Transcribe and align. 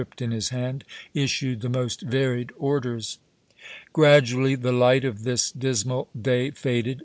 in 0.19 0.31
his 0.31 0.49
hand, 0.49 0.83
issued 1.13 1.61
the 1.61 1.69
most 1.69 2.01
varied 2.01 2.51
orders. 2.57 3.19
Gradually 3.93 4.55
the 4.55 4.71
light 4.71 5.05
of 5.05 5.21
this 5.23 5.51
dismal 5.51 6.07
day 6.19 6.49
faded. 6.49 6.99